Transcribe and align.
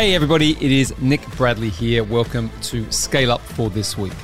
Hey, 0.00 0.14
everybody, 0.14 0.52
it 0.52 0.72
is 0.72 0.98
Nick 0.98 1.20
Bradley 1.36 1.68
here. 1.68 2.02
Welcome 2.02 2.50
to 2.62 2.90
Scale 2.90 3.30
Up 3.30 3.42
for 3.42 3.68
this 3.68 3.98
week. 3.98 4.14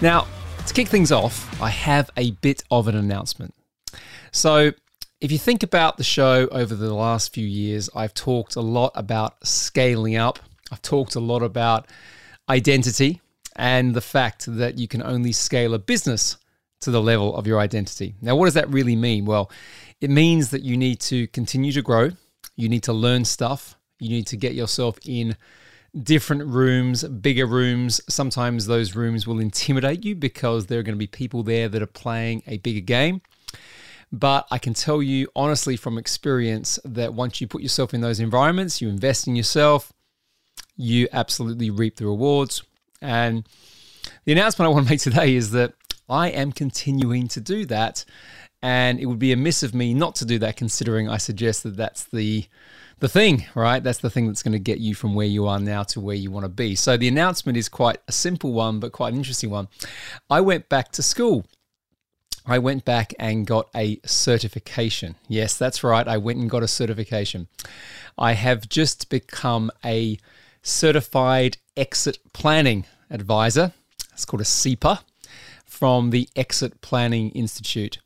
Now, 0.00 0.28
to 0.64 0.72
kick 0.72 0.86
things 0.86 1.10
off, 1.10 1.60
I 1.60 1.68
have 1.68 2.10
a 2.16 2.30
bit 2.30 2.62
of 2.70 2.86
an 2.86 2.94
announcement. 2.94 3.56
So, 4.30 4.70
if 5.20 5.32
you 5.32 5.38
think 5.38 5.64
about 5.64 5.96
the 5.96 6.04
show 6.04 6.46
over 6.52 6.76
the 6.76 6.94
last 6.94 7.34
few 7.34 7.44
years, 7.44 7.90
I've 7.92 8.14
talked 8.14 8.54
a 8.54 8.60
lot 8.60 8.92
about 8.94 9.44
scaling 9.44 10.14
up. 10.14 10.38
I've 10.70 10.80
talked 10.80 11.16
a 11.16 11.20
lot 11.20 11.42
about 11.42 11.88
identity 12.48 13.20
and 13.56 13.94
the 13.94 14.00
fact 14.00 14.44
that 14.46 14.78
you 14.78 14.86
can 14.86 15.02
only 15.02 15.32
scale 15.32 15.74
a 15.74 15.80
business 15.80 16.36
to 16.82 16.92
the 16.92 17.02
level 17.02 17.34
of 17.34 17.48
your 17.48 17.58
identity. 17.58 18.14
Now, 18.22 18.36
what 18.36 18.44
does 18.44 18.54
that 18.54 18.70
really 18.70 18.94
mean? 18.94 19.24
Well, 19.24 19.50
it 20.00 20.08
means 20.08 20.50
that 20.50 20.62
you 20.62 20.76
need 20.76 21.00
to 21.00 21.26
continue 21.26 21.72
to 21.72 21.82
grow, 21.82 22.10
you 22.54 22.68
need 22.68 22.84
to 22.84 22.92
learn 22.92 23.24
stuff, 23.24 23.76
you 24.02 24.08
need 24.08 24.26
to 24.26 24.36
get 24.36 24.54
yourself 24.54 24.98
in 25.06 25.36
different 26.02 26.46
rooms, 26.46 27.04
bigger 27.04 27.46
rooms. 27.46 28.00
Sometimes 28.08 28.66
those 28.66 28.96
rooms 28.96 29.26
will 29.26 29.38
intimidate 29.38 30.04
you 30.04 30.14
because 30.14 30.66
there 30.66 30.80
are 30.80 30.82
going 30.82 30.96
to 30.96 30.98
be 30.98 31.06
people 31.06 31.42
there 31.42 31.68
that 31.68 31.82
are 31.82 31.86
playing 31.86 32.42
a 32.46 32.58
bigger 32.58 32.80
game. 32.80 33.20
But 34.10 34.46
I 34.50 34.58
can 34.58 34.74
tell 34.74 35.02
you 35.02 35.28
honestly 35.36 35.76
from 35.76 35.98
experience 35.98 36.78
that 36.84 37.14
once 37.14 37.40
you 37.40 37.46
put 37.46 37.62
yourself 37.62 37.94
in 37.94 38.00
those 38.00 38.20
environments, 38.20 38.80
you 38.80 38.88
invest 38.88 39.26
in 39.26 39.36
yourself, 39.36 39.92
you 40.76 41.08
absolutely 41.12 41.70
reap 41.70 41.96
the 41.96 42.06
rewards. 42.06 42.62
And 43.00 43.46
the 44.24 44.32
announcement 44.32 44.66
I 44.66 44.72
want 44.72 44.86
to 44.86 44.92
make 44.92 45.00
today 45.00 45.34
is 45.34 45.52
that 45.52 45.74
I 46.08 46.28
am 46.28 46.52
continuing 46.52 47.28
to 47.28 47.40
do 47.40 47.64
that. 47.66 48.04
And 48.62 49.00
it 49.00 49.06
would 49.06 49.18
be 49.18 49.32
amiss 49.32 49.62
of 49.62 49.74
me 49.74 49.94
not 49.94 50.14
to 50.16 50.24
do 50.24 50.38
that, 50.40 50.56
considering 50.56 51.08
I 51.08 51.16
suggest 51.16 51.62
that 51.62 51.76
that's 51.76 52.04
the 52.04 52.46
the 53.02 53.08
thing, 53.08 53.44
right? 53.56 53.82
That's 53.82 53.98
the 53.98 54.10
thing 54.10 54.28
that's 54.28 54.44
going 54.44 54.52
to 54.52 54.60
get 54.60 54.78
you 54.78 54.94
from 54.94 55.16
where 55.16 55.26
you 55.26 55.48
are 55.48 55.58
now 55.58 55.82
to 55.82 56.00
where 56.00 56.14
you 56.14 56.30
want 56.30 56.44
to 56.44 56.48
be. 56.48 56.76
So 56.76 56.96
the 56.96 57.08
announcement 57.08 57.58
is 57.58 57.68
quite 57.68 57.98
a 58.06 58.12
simple 58.12 58.52
one, 58.52 58.78
but 58.78 58.92
quite 58.92 59.12
an 59.12 59.18
interesting 59.18 59.50
one. 59.50 59.66
I 60.30 60.40
went 60.40 60.68
back 60.68 60.92
to 60.92 61.02
school. 61.02 61.44
I 62.46 62.60
went 62.60 62.84
back 62.84 63.12
and 63.18 63.44
got 63.44 63.68
a 63.74 63.98
certification. 64.06 65.16
Yes, 65.26 65.58
that's 65.58 65.82
right. 65.82 66.06
I 66.06 66.16
went 66.16 66.38
and 66.38 66.48
got 66.48 66.62
a 66.62 66.68
certification. 66.68 67.48
I 68.16 68.34
have 68.34 68.68
just 68.68 69.10
become 69.10 69.72
a 69.84 70.16
certified 70.62 71.56
exit 71.76 72.18
planning 72.32 72.84
advisor. 73.10 73.72
It's 74.12 74.24
called 74.24 74.42
a 74.42 74.44
CEPA 74.44 75.00
from 75.64 76.10
the 76.10 76.28
Exit 76.36 76.80
Planning 76.82 77.30
Institute. 77.30 77.98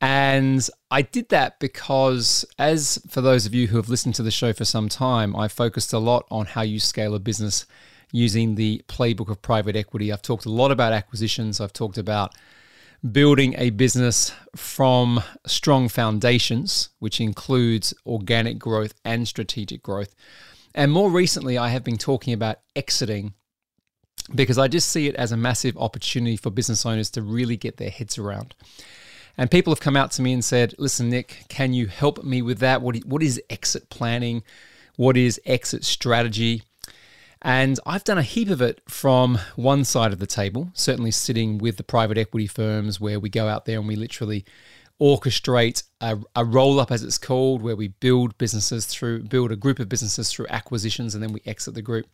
And 0.00 0.68
I 0.90 1.02
did 1.02 1.30
that 1.30 1.60
because, 1.60 2.44
as 2.58 2.98
for 3.08 3.20
those 3.20 3.46
of 3.46 3.54
you 3.54 3.68
who 3.68 3.76
have 3.76 3.88
listened 3.88 4.14
to 4.16 4.22
the 4.22 4.30
show 4.30 4.52
for 4.52 4.64
some 4.64 4.88
time, 4.88 5.34
I 5.34 5.48
focused 5.48 5.92
a 5.92 5.98
lot 5.98 6.26
on 6.30 6.46
how 6.46 6.62
you 6.62 6.78
scale 6.78 7.14
a 7.14 7.18
business 7.18 7.64
using 8.12 8.54
the 8.54 8.82
playbook 8.86 9.28
of 9.28 9.40
private 9.40 9.76
equity. 9.76 10.12
I've 10.12 10.22
talked 10.22 10.44
a 10.44 10.50
lot 10.50 10.70
about 10.70 10.92
acquisitions, 10.92 11.60
I've 11.60 11.72
talked 11.72 11.98
about 11.98 12.34
building 13.12 13.54
a 13.58 13.70
business 13.70 14.32
from 14.56 15.22
strong 15.46 15.88
foundations, 15.88 16.90
which 16.98 17.20
includes 17.20 17.92
organic 18.06 18.58
growth 18.58 18.94
and 19.04 19.28
strategic 19.28 19.82
growth. 19.82 20.14
And 20.74 20.90
more 20.90 21.10
recently, 21.10 21.58
I 21.58 21.68
have 21.68 21.84
been 21.84 21.98
talking 21.98 22.32
about 22.32 22.60
exiting 22.74 23.34
because 24.34 24.58
I 24.58 24.68
just 24.68 24.90
see 24.90 25.06
it 25.06 25.14
as 25.16 25.32
a 25.32 25.36
massive 25.36 25.76
opportunity 25.76 26.36
for 26.36 26.50
business 26.50 26.86
owners 26.86 27.10
to 27.10 27.22
really 27.22 27.56
get 27.56 27.76
their 27.76 27.90
heads 27.90 28.16
around. 28.16 28.54
And 29.36 29.50
people 29.50 29.72
have 29.72 29.80
come 29.80 29.96
out 29.96 30.12
to 30.12 30.22
me 30.22 30.32
and 30.32 30.44
said, 30.44 30.74
listen, 30.78 31.10
Nick, 31.10 31.46
can 31.48 31.74
you 31.74 31.86
help 31.86 32.22
me 32.22 32.40
with 32.40 32.58
that? 32.58 32.82
What, 32.82 32.96
what 33.04 33.22
is 33.22 33.40
exit 33.50 33.90
planning? 33.90 34.42
What 34.96 35.16
is 35.16 35.40
exit 35.44 35.84
strategy? 35.84 36.62
And 37.42 37.78
I've 37.84 38.04
done 38.04 38.16
a 38.16 38.22
heap 38.22 38.48
of 38.48 38.62
it 38.62 38.80
from 38.88 39.38
one 39.56 39.84
side 39.84 40.12
of 40.12 40.18
the 40.18 40.26
table, 40.26 40.70
certainly 40.72 41.10
sitting 41.10 41.58
with 41.58 41.76
the 41.76 41.82
private 41.82 42.16
equity 42.16 42.46
firms 42.46 43.00
where 43.00 43.20
we 43.20 43.28
go 43.28 43.48
out 43.48 43.66
there 43.66 43.78
and 43.78 43.88
we 43.88 43.96
literally 43.96 44.44
orchestrate 45.00 45.82
a, 46.00 46.18
a 46.36 46.44
roll 46.44 46.80
up, 46.80 46.90
as 46.90 47.02
it's 47.02 47.18
called, 47.18 47.60
where 47.60 47.76
we 47.76 47.88
build 47.88 48.38
businesses 48.38 48.86
through, 48.86 49.24
build 49.24 49.50
a 49.50 49.56
group 49.56 49.78
of 49.78 49.88
businesses 49.88 50.30
through 50.30 50.46
acquisitions 50.48 51.14
and 51.14 51.22
then 51.22 51.32
we 51.32 51.42
exit 51.44 51.74
the 51.74 51.82
group. 51.82 52.06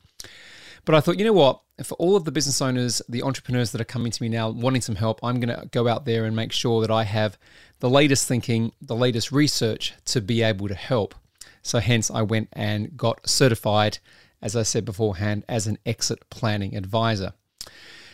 But 0.85 0.95
I 0.95 1.01
thought, 1.01 1.19
you 1.19 1.25
know 1.25 1.33
what? 1.33 1.61
For 1.83 1.95
all 1.95 2.17
of 2.17 2.25
the 2.25 2.33
business 2.33 2.61
owners, 2.61 3.01
the 3.09 3.23
entrepreneurs 3.23 3.73
that 3.73 3.81
are 3.81 3.85
coming 3.85 4.13
to 4.13 4.23
me 4.23 4.29
now 4.29 4.51
wanting 4.51 4.83
some 4.83 4.97
help, 4.97 5.21
I'm 5.23 5.41
going 5.41 5.55
to 5.55 5.67
go 5.67 5.89
out 5.89 6.05
there 6.05 6.25
and 6.25 6.35
make 6.35 6.53
sure 6.53 6.81
that 6.81 6.91
I 6.91 7.05
have 7.05 7.39
the 7.81 7.91
latest 7.91 8.27
thinking, 8.29 8.73
the 8.81 8.97
latest 8.97 9.33
research 9.33 9.95
to 10.07 10.21
be 10.21 10.43
able 10.43 10.69
to 10.69 10.75
help. 10.75 11.15
So, 11.63 11.79
hence, 11.79 12.11
I 12.11 12.23
went 12.23 12.49
and 12.53 12.97
got 12.97 13.29
certified, 13.29 13.99
as 14.43 14.57
I 14.57 14.63
said 14.63 14.85
beforehand, 14.85 15.45
as 15.49 15.67
an 15.67 15.79
exit 15.85 16.29
planning 16.31 16.77
advisor. 16.77 17.35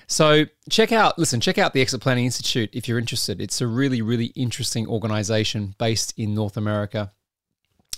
So, 0.09 0.47
check 0.71 0.93
out, 0.93 1.19
listen, 1.19 1.41
check 1.41 1.59
out 1.59 1.73
the 1.73 1.81
Exit 1.81 2.01
Planning 2.01 2.27
Institute 2.27 2.71
if 2.73 2.87
you're 2.87 2.99
interested. 2.99 3.41
It's 3.41 3.61
a 3.61 3.67
really, 3.67 4.03
really 4.03 4.27
interesting 4.27 4.87
organization 4.87 5.75
based 5.79 6.15
in 6.17 6.33
North 6.33 6.57
America 6.57 7.13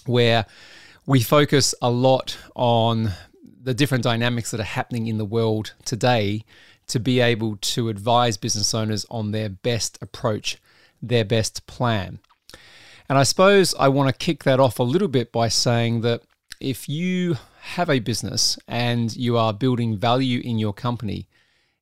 where 0.06 0.46
we 1.04 1.22
focus 1.22 1.74
a 1.82 1.90
lot 1.90 2.38
on 2.54 3.10
the 3.68 3.74
different 3.74 4.02
dynamics 4.02 4.50
that 4.50 4.60
are 4.60 4.74
happening 4.78 5.08
in 5.08 5.18
the 5.18 5.26
world 5.26 5.74
today 5.84 6.42
to 6.86 6.98
be 6.98 7.20
able 7.20 7.54
to 7.56 7.90
advise 7.90 8.38
business 8.38 8.72
owners 8.72 9.04
on 9.10 9.30
their 9.30 9.50
best 9.50 9.98
approach, 10.00 10.56
their 11.02 11.22
best 11.22 11.66
plan. 11.66 12.18
And 13.10 13.18
I 13.18 13.24
suppose 13.24 13.74
I 13.78 13.88
want 13.88 14.08
to 14.08 14.24
kick 14.24 14.44
that 14.44 14.58
off 14.58 14.78
a 14.78 14.82
little 14.82 15.06
bit 15.06 15.30
by 15.32 15.48
saying 15.48 16.00
that 16.00 16.22
if 16.58 16.88
you 16.88 17.36
have 17.60 17.90
a 17.90 17.98
business 17.98 18.58
and 18.66 19.14
you 19.14 19.36
are 19.36 19.52
building 19.52 19.98
value 19.98 20.40
in 20.42 20.58
your 20.58 20.72
company 20.72 21.28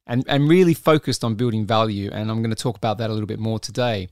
and, 0.09 0.25
and 0.27 0.49
really 0.49 0.75
focused 0.75 1.23
on 1.23 1.37
building 1.37 1.65
value, 1.65 2.11
and 2.13 2.33
I'm 2.33 2.43
going 2.43 2.51
to 2.51 2.61
talk 2.61 2.77
about 2.77 2.99
that 2.99 3.11
a 3.11 3.13
little 3.13 3.29
bit 3.29 3.39
more 3.39 3.61
today, 3.61 4.09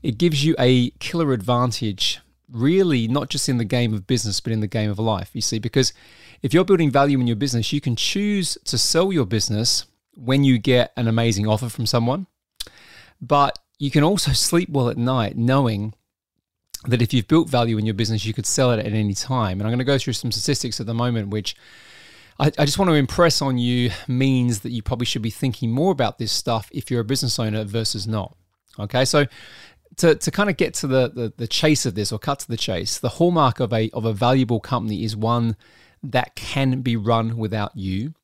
it 0.00 0.16
gives 0.16 0.44
you 0.44 0.54
a 0.60 0.90
killer 1.00 1.32
advantage, 1.32 2.20
really, 2.48 3.08
not 3.08 3.30
just 3.30 3.48
in 3.48 3.58
the 3.58 3.64
game 3.64 3.92
of 3.92 4.06
business, 4.06 4.38
but 4.38 4.52
in 4.52 4.60
the 4.60 4.68
game 4.68 4.90
of 4.90 5.00
life. 5.00 5.30
You 5.32 5.40
see, 5.40 5.58
because 5.58 5.92
if 6.42 6.54
you're 6.54 6.64
building 6.64 6.90
value 6.90 7.20
in 7.20 7.26
your 7.26 7.36
business, 7.36 7.72
you 7.72 7.80
can 7.80 7.96
choose 7.96 8.56
to 8.64 8.78
sell 8.78 9.12
your 9.12 9.26
business 9.26 9.86
when 10.14 10.44
you 10.44 10.58
get 10.58 10.92
an 10.96 11.08
amazing 11.08 11.46
offer 11.46 11.68
from 11.68 11.86
someone. 11.86 12.26
But 13.20 13.58
you 13.78 13.90
can 13.90 14.04
also 14.04 14.32
sleep 14.34 14.68
well 14.70 14.88
at 14.88 14.96
night 14.96 15.36
knowing 15.36 15.94
that 16.86 17.02
if 17.02 17.12
you've 17.12 17.28
built 17.28 17.48
value 17.48 17.76
in 17.76 17.84
your 17.84 17.94
business, 17.94 18.24
you 18.24 18.32
could 18.32 18.46
sell 18.46 18.70
it 18.72 18.84
at 18.84 18.92
any 18.92 19.14
time. 19.14 19.60
And 19.60 19.62
I'm 19.62 19.70
going 19.70 19.78
to 19.78 19.84
go 19.84 19.98
through 19.98 20.14
some 20.14 20.32
statistics 20.32 20.80
at 20.80 20.86
the 20.86 20.94
moment, 20.94 21.28
which 21.28 21.54
I, 22.38 22.50
I, 22.58 22.64
just 22.64 22.78
want 22.78 22.88
to 22.88 22.94
impress 22.94 23.42
on 23.42 23.58
you 23.58 23.90
means 24.08 24.60
that 24.60 24.70
you 24.70 24.82
probably 24.82 25.04
should 25.04 25.20
be 25.20 25.30
thinking 25.30 25.70
more 25.70 25.92
about 25.92 26.18
this 26.18 26.32
stuff 26.32 26.70
if 26.72 26.90
you're 26.90 27.02
a 27.02 27.04
business 27.04 27.38
owner 27.38 27.64
versus 27.64 28.06
not. 28.06 28.34
Okay, 28.78 29.04
so 29.04 29.26
to, 29.96 30.14
to 30.14 30.30
kind 30.30 30.48
of 30.48 30.56
get 30.56 30.72
to 30.74 30.86
the, 30.86 31.08
the, 31.10 31.32
the 31.36 31.46
chase 31.46 31.84
of 31.84 31.94
this 31.94 32.12
or 32.12 32.18
cut 32.18 32.38
to 32.40 32.48
the 32.48 32.56
chase, 32.56 32.98
the 32.98 33.10
hallmark 33.10 33.60
of 33.60 33.74
a 33.74 33.90
of 33.90 34.06
a 34.06 34.12
valuable 34.14 34.60
company 34.60 35.04
is 35.04 35.14
one 35.14 35.56
that 36.02 36.34
can 36.34 36.80
be 36.80 36.96
run 36.96 37.36
without 37.36 37.76
you. 37.76 38.14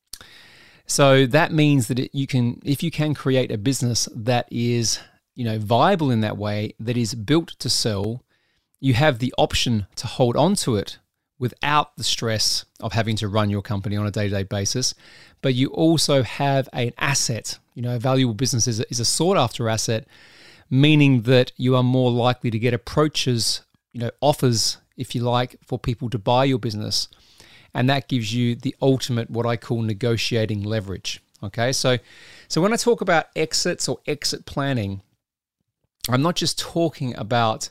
So 0.85 1.25
that 1.25 1.51
means 1.51 1.87
that 1.87 1.99
it, 1.99 2.11
you 2.13 2.27
can, 2.27 2.61
if 2.63 2.81
you 2.81 2.91
can 2.91 3.13
create 3.13 3.51
a 3.51 3.57
business 3.57 4.07
that 4.15 4.47
is, 4.49 4.99
you 5.35 5.43
know, 5.43 5.59
viable 5.59 6.09
in 6.09 6.21
that 6.21 6.37
way, 6.37 6.73
that 6.79 6.97
is 6.97 7.13
built 7.13 7.49
to 7.59 7.69
sell, 7.69 8.23
you 8.79 8.93
have 8.93 9.19
the 9.19 9.33
option 9.37 9.87
to 9.97 10.07
hold 10.07 10.37
on 10.37 10.55
to 10.55 10.77
it 10.77 10.97
without 11.39 11.95
the 11.97 12.03
stress 12.03 12.65
of 12.79 12.93
having 12.93 13.15
to 13.17 13.27
run 13.27 13.49
your 13.49 13.61
company 13.61 13.95
on 13.95 14.07
a 14.07 14.11
day-to-day 14.11 14.43
basis. 14.43 14.95
But 15.41 15.53
you 15.53 15.67
also 15.67 16.23
have 16.23 16.69
an 16.73 16.93
asset. 16.97 17.59
You 17.75 17.83
know, 17.83 17.95
a 17.95 17.99
valuable 17.99 18.33
business 18.33 18.65
is 18.65 18.79
a, 18.79 18.89
is 18.89 18.99
a 18.99 19.05
sought-after 19.05 19.69
asset, 19.69 20.07
meaning 20.69 21.23
that 21.23 21.51
you 21.57 21.75
are 21.75 21.83
more 21.83 22.09
likely 22.09 22.49
to 22.49 22.57
get 22.57 22.73
approaches, 22.73 23.61
you 23.91 23.99
know, 23.99 24.11
offers, 24.21 24.77
if 24.95 25.13
you 25.13 25.21
like, 25.21 25.57
for 25.63 25.77
people 25.77 26.09
to 26.09 26.17
buy 26.17 26.45
your 26.45 26.59
business 26.59 27.09
and 27.77 27.87
that 27.91 28.07
gives 28.07 28.33
you 28.33 28.55
the 28.55 28.75
ultimate 28.81 29.29
what 29.29 29.45
I 29.45 29.55
call 29.55 29.83
negotiating 29.83 30.63
leverage. 30.63 31.21
Okay, 31.43 31.71
so 31.71 31.99
so 32.47 32.59
when 32.59 32.73
I 32.73 32.75
talk 32.75 33.01
about 33.01 33.27
exits 33.35 33.87
or 33.87 33.99
exit 34.07 34.47
planning, 34.47 35.03
I'm 36.09 36.23
not 36.23 36.35
just 36.35 36.57
talking 36.57 37.15
about 37.15 37.69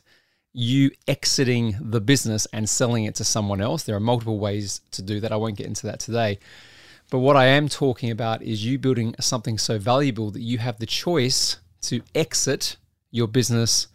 you 0.53 0.93
exiting 1.08 1.76
the 1.81 2.00
business 2.00 2.47
and 2.53 2.69
selling 2.69 3.05
it 3.05 3.17
to 3.17 3.25
someone 3.25 3.61
else. 3.61 3.82
There 3.82 3.97
are 3.97 4.00
multiple 4.00 4.38
ways 4.38 4.81
to 4.93 5.03
do 5.03 5.19
that. 5.20 5.32
I 5.32 5.37
won't 5.37 5.56
get 5.56 5.67
into 5.67 5.88
that 5.88 5.99
today. 5.99 6.38
But 7.11 7.19
what 7.19 7.37
I 7.37 7.47
am 7.47 7.69
talking 7.69 8.12
about 8.12 8.43
is 8.43 8.64
you 8.64 8.79
building 8.79 9.17
something 9.20 9.59
so 9.59 9.76
valuable 9.76 10.31
that 10.31 10.41
you 10.41 10.59
have 10.59 10.79
the 10.79 10.87
choice 10.87 11.56
to 11.82 12.00
exit 12.14 12.76
your 13.11 13.26
business 13.26 13.88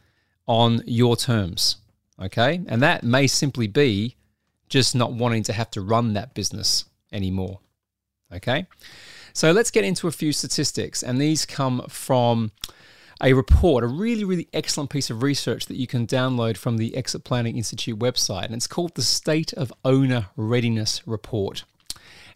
on 0.45 0.83
your 0.85 1.15
terms. 1.15 1.77
Okay? 2.21 2.61
And 2.67 2.81
that 2.81 3.03
may 3.03 3.27
simply 3.27 3.67
be 3.67 4.17
just 4.71 4.95
not 4.95 5.13
wanting 5.13 5.44
to 5.44 5.53
have 5.53 5.69
to 5.71 5.81
run 5.81 6.13
that 6.13 6.33
business 6.33 6.85
anymore. 7.12 7.59
Okay? 8.33 8.65
So 9.33 9.51
let's 9.51 9.69
get 9.69 9.83
into 9.83 10.07
a 10.07 10.12
few 10.12 10.31
statistics, 10.31 11.03
and 11.03 11.21
these 11.21 11.45
come 11.45 11.85
from 11.88 12.51
a 13.21 13.33
report, 13.33 13.83
a 13.83 13.88
really, 13.88 14.23
really 14.23 14.47
excellent 14.53 14.89
piece 14.89 15.09
of 15.09 15.21
research 15.21 15.68
that 15.68 15.75
you 15.75 15.85
can 15.85 16.07
download 16.07 16.57
from 16.57 16.77
the 16.77 16.95
Exit 16.95 17.23
Planning 17.23 17.56
Institute 17.56 18.00
website. 18.00 18.45
And 18.45 18.56
it's 18.56 18.65
called 18.65 18.95
the 18.95 19.03
State 19.03 19.53
of 19.53 19.71
Owner 19.85 20.27
Readiness 20.35 21.06
Report. 21.06 21.63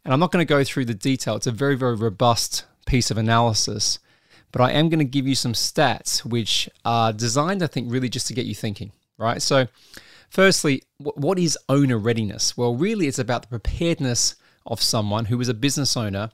And 0.04 0.14
I'm 0.14 0.20
not 0.20 0.32
going 0.32 0.46
to 0.46 0.50
go 0.50 0.64
through 0.64 0.86
the 0.86 0.94
detail, 0.94 1.36
it's 1.36 1.48
a 1.48 1.52
very, 1.52 1.76
very 1.76 1.96
robust 1.96 2.66
piece 2.86 3.10
of 3.10 3.18
analysis. 3.18 3.98
But 4.52 4.62
I 4.62 4.72
am 4.74 4.90
going 4.90 5.00
to 5.00 5.06
give 5.06 5.28
you 5.28 5.36
some 5.36 5.54
stats 5.54 6.24
which 6.24 6.70
are 6.86 7.12
designed, 7.12 7.64
I 7.64 7.68
think, 7.68 7.92
really 7.92 8.10
just 8.10 8.28
to 8.28 8.34
get 8.34 8.46
you 8.46 8.56
thinking, 8.56 8.92
right? 9.18 9.42
So, 9.42 9.68
firstly, 10.30 10.84
what 10.98 11.40
is 11.40 11.58
owner 11.70 11.98
readiness? 11.98 12.58
Well, 12.58 12.76
really, 12.76 13.08
it's 13.08 13.20
about 13.20 13.44
the 13.44 13.48
preparedness 13.60 14.36
of 14.66 14.82
someone 14.82 15.26
who 15.26 15.40
is 15.42 15.50
a 15.50 15.54
business 15.54 15.96
owner 15.96 16.32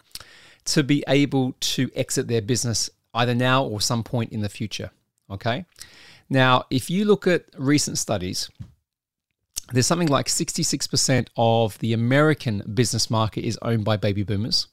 to 0.65 0.83
be 0.83 1.03
able 1.07 1.53
to 1.59 1.89
exit 1.95 2.27
their 2.27 2.41
business 2.41 2.89
either 3.13 3.35
now 3.35 3.63
or 3.63 3.81
some 3.81 4.03
point 4.03 4.31
in 4.31 4.41
the 4.41 4.49
future. 4.49 4.91
Okay. 5.29 5.65
Now, 6.29 6.63
if 6.69 6.89
you 6.89 7.05
look 7.05 7.27
at 7.27 7.45
recent 7.57 7.97
studies, 7.97 8.49
there's 9.73 9.87
something 9.87 10.07
like 10.07 10.27
66% 10.27 11.27
of 11.37 11.77
the 11.79 11.93
American 11.93 12.61
business 12.73 13.09
market 13.09 13.45
is 13.45 13.57
owned 13.61 13.85
by 13.85 13.97
baby 13.97 14.23
boomers. 14.23 14.67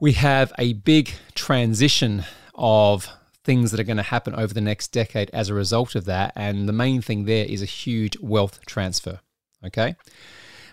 We 0.00 0.12
have 0.12 0.52
a 0.58 0.74
big 0.74 1.12
transition 1.34 2.24
of 2.54 3.08
things 3.46 3.70
that 3.70 3.80
are 3.80 3.84
going 3.84 3.96
to 3.96 4.02
happen 4.02 4.34
over 4.34 4.52
the 4.52 4.60
next 4.60 4.88
decade 4.88 5.30
as 5.32 5.48
a 5.48 5.54
result 5.54 5.94
of 5.94 6.04
that. 6.04 6.32
And 6.36 6.68
the 6.68 6.72
main 6.72 7.00
thing 7.00 7.24
there 7.24 7.46
is 7.46 7.62
a 7.62 7.66
huge 7.66 8.18
wealth 8.18 8.60
transfer. 8.66 9.20
Okay. 9.64 9.94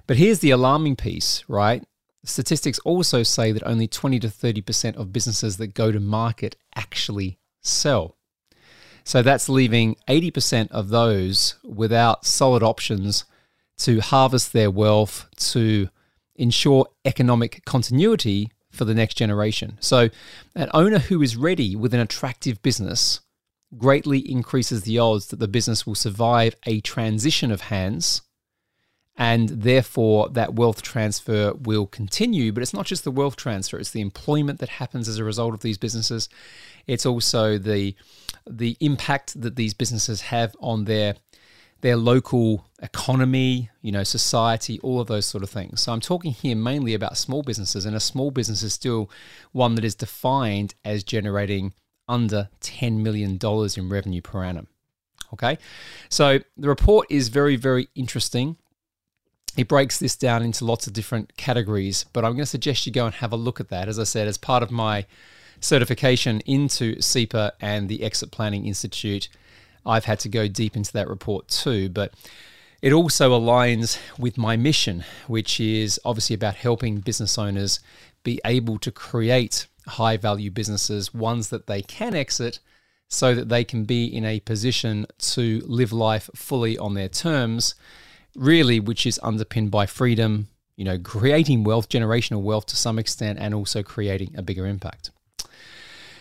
But 0.07 0.17
here's 0.17 0.39
the 0.39 0.51
alarming 0.51 0.97
piece, 0.97 1.45
right? 1.47 1.83
Statistics 2.25 2.79
also 2.79 3.23
say 3.23 3.51
that 3.51 3.63
only 3.65 3.87
20 3.87 4.19
to 4.19 4.27
30% 4.27 4.95
of 4.97 5.13
businesses 5.13 5.57
that 5.57 5.73
go 5.73 5.91
to 5.91 5.99
market 5.99 6.57
actually 6.75 7.37
sell. 7.61 8.17
So 9.05 9.21
that's 9.21 9.49
leaving 9.49 9.95
80% 10.09 10.71
of 10.71 10.89
those 10.89 11.55
without 11.63 12.25
solid 12.25 12.63
options 12.63 13.25
to 13.79 13.99
harvest 13.99 14.53
their 14.53 14.71
wealth, 14.71 15.27
to 15.37 15.89
ensure 16.35 16.87
economic 17.05 17.63
continuity 17.65 18.51
for 18.73 18.85
the 18.85 18.93
next 18.93 19.15
generation. 19.15 19.77
So, 19.79 20.09
an 20.55 20.69
owner 20.73 20.99
who 20.99 21.21
is 21.21 21.37
ready 21.37 21.75
with 21.75 21.93
an 21.93 21.99
attractive 21.99 22.61
business 22.61 23.21
greatly 23.77 24.19
increases 24.19 24.83
the 24.83 24.99
odds 24.99 25.27
that 25.27 25.39
the 25.39 25.47
business 25.47 25.87
will 25.87 25.95
survive 25.95 26.55
a 26.65 26.81
transition 26.81 27.51
of 27.51 27.61
hands 27.61 28.21
and 29.15 29.49
therefore 29.49 30.29
that 30.29 30.55
wealth 30.55 30.81
transfer 30.81 31.53
will 31.53 31.85
continue. 31.85 32.51
But 32.51 32.63
it's 32.63 32.73
not 32.73 32.85
just 32.85 33.03
the 33.03 33.11
wealth 33.11 33.35
transfer; 33.35 33.77
it's 33.77 33.91
the 33.91 34.01
employment 34.01 34.59
that 34.59 34.69
happens 34.69 35.07
as 35.07 35.19
a 35.19 35.23
result 35.23 35.53
of 35.53 35.61
these 35.61 35.77
businesses. 35.77 36.29
It's 36.87 37.05
also 37.05 37.57
the 37.57 37.95
the 38.49 38.75
impact 38.79 39.39
that 39.41 39.55
these 39.55 39.73
businesses 39.73 40.21
have 40.21 40.55
on 40.59 40.85
their 40.85 41.15
their 41.83 41.97
local 41.97 42.65
economy, 42.81 43.69
you 43.81 43.91
know, 43.91 44.03
society, 44.03 44.79
all 44.79 45.01
of 45.01 45.07
those 45.07 45.25
sort 45.25 45.43
of 45.43 45.49
things. 45.49 45.81
So 45.81 45.91
I'm 45.91 45.99
talking 45.99 46.31
here 46.31 46.55
mainly 46.55 46.93
about 46.93 47.17
small 47.17 47.43
businesses, 47.43 47.85
and 47.85 47.93
a 47.93 47.99
small 47.99 48.31
business 48.31 48.63
is 48.63 48.73
still 48.73 49.11
one 49.51 49.75
that 49.75 49.83
is 49.83 49.93
defined 49.93 50.75
as 50.85 51.03
generating 51.03 51.73
under 52.07 52.49
$10 52.61 53.01
million 53.01 53.37
in 53.77 53.89
revenue 53.89 54.21
per 54.21 54.43
annum. 54.43 54.67
Okay, 55.33 55.57
so 56.09 56.39
the 56.55 56.69
report 56.69 57.07
is 57.09 57.27
very, 57.27 57.57
very 57.57 57.89
interesting 57.95 58.55
it 59.55 59.67
breaks 59.67 59.99
this 59.99 60.15
down 60.15 60.41
into 60.41 60.65
lots 60.65 60.87
of 60.87 60.93
different 60.93 61.37
categories, 61.37 62.05
but 62.11 62.25
I'm 62.25 62.31
going 62.31 62.39
to 62.39 62.45
suggest 62.47 62.87
you 62.87 62.91
go 62.91 63.05
and 63.05 63.13
have 63.15 63.31
a 63.31 63.35
look 63.35 63.59
at 63.59 63.69
that. 63.69 63.87
As 63.87 63.99
I 63.99 64.03
said, 64.03 64.27
as 64.27 64.37
part 64.37 64.63
of 64.63 64.71
my 64.71 65.05
certification 65.59 66.39
into 66.47 66.95
CEPA 66.95 67.51
and 67.61 67.87
the 67.87 68.01
Exit 68.03 68.31
Planning 68.31 68.65
Institute, 68.65 69.29
I've 69.85 70.05
had 70.05 70.19
to 70.19 70.29
go 70.29 70.47
deep 70.47 70.75
into 70.75 70.93
that 70.93 71.07
report 71.07 71.47
too. 71.47 71.89
But 71.89 72.13
it 72.81 72.93
also 72.93 73.37
aligns 73.37 73.97
with 74.17 74.37
my 74.37 74.57
mission, 74.57 75.03
which 75.27 75.59
is 75.59 75.99
obviously 76.03 76.33
about 76.33 76.55
helping 76.55 76.97
business 76.97 77.37
owners 77.37 77.79
be 78.23 78.39
able 78.45 78.79
to 78.79 78.91
create 78.91 79.67
high 79.87 80.17
value 80.17 80.49
businesses, 80.51 81.13
ones 81.13 81.49
that 81.49 81.67
they 81.67 81.81
can 81.81 82.15
exit 82.15 82.59
so 83.09 83.35
that 83.35 83.49
they 83.49 83.63
can 83.63 83.83
be 83.83 84.05
in 84.05 84.25
a 84.25 84.39
position 84.39 85.05
to 85.19 85.61
live 85.65 85.93
life 85.93 86.29
fully 86.35 86.77
on 86.77 86.93
their 86.93 87.09
terms 87.09 87.75
really, 88.35 88.79
which 88.79 89.05
is 89.05 89.19
underpinned 89.23 89.71
by 89.71 89.85
freedom, 89.85 90.47
you 90.75 90.85
know, 90.85 90.97
creating 90.97 91.63
wealth, 91.63 91.89
generational 91.89 92.41
wealth 92.41 92.65
to 92.67 92.75
some 92.75 92.97
extent, 92.99 93.39
and 93.39 93.53
also 93.53 93.83
creating 93.83 94.33
a 94.37 94.41
bigger 94.41 94.65
impact. 94.65 95.11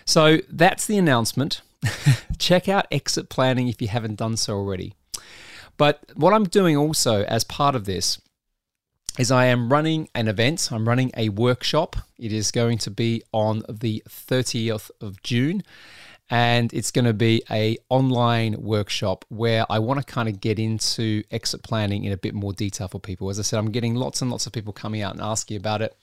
So 0.05 0.39
that's 0.49 0.87
the 0.87 0.99
announcement. 0.99 1.63
Check 2.39 2.69
out 2.69 2.87
exit 2.91 3.29
planning 3.29 3.69
if 3.69 3.81
you 3.83 3.89
haven't 3.89 4.17
done 4.17 4.37
so 4.37 4.55
already. 4.55 4.95
But 5.77 6.01
what 6.15 6.33
I'm 6.33 6.45
doing 6.45 6.77
also 6.77 7.25
as 7.25 7.45
part 7.45 7.75
of 7.75 7.85
this 7.85 8.21
is 9.19 9.31
I 9.31 9.47
am 9.47 9.71
running 9.71 10.09
an 10.15 10.29
event. 10.29 10.71
I'm 10.73 10.89
running 10.89 11.11
a 11.17 11.29
workshop. 11.29 11.97
It 12.19 12.33
is 12.33 12.51
going 12.51 12.79
to 12.79 12.91
be 12.91 13.23
on 13.33 13.63
the 13.69 14.03
30th 14.09 14.91
of 15.01 15.23
June 15.23 15.63
and 16.31 16.73
it's 16.73 16.91
going 16.91 17.05
to 17.05 17.13
be 17.13 17.43
a 17.51 17.77
online 17.91 18.57
workshop 18.63 19.25
where 19.29 19.67
I 19.69 19.79
want 19.81 20.01
to 20.01 20.07
kind 20.07 20.31
of 20.31 20.41
get 20.41 20.59
into 20.59 21.23
exit 21.31 21.63
planning 21.63 22.05
in 22.05 22.13
a 22.13 22.17
bit 22.17 22.33
more 22.33 22.55
detail 22.55 22.89
for 22.89 22.99
people. 22.99 23.29
As 23.29 23.39
I 23.39 23.43
said, 23.43 23.59
I'm 23.59 23.71
getting 23.71 23.95
lots 23.95 24.23
and 24.23 24.31
lots 24.31 24.47
of 24.47 24.53
people 24.53 24.73
coming 24.73 25.03
out 25.03 25.13
and 25.13 25.21
asking 25.21 25.59
about 25.59 25.83
it. 25.83 25.95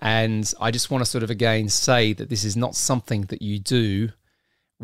And 0.00 0.52
I 0.60 0.70
just 0.70 0.90
want 0.90 1.02
to 1.02 1.10
sort 1.10 1.24
of 1.24 1.30
again 1.30 1.70
say 1.70 2.12
that 2.12 2.28
this 2.28 2.44
is 2.44 2.58
not 2.58 2.74
something 2.74 3.22
that 3.22 3.40
you 3.40 3.58
do 3.58 4.10